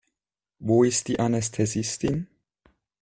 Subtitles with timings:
[0.57, 2.25] Wo ist die Anästhesistin?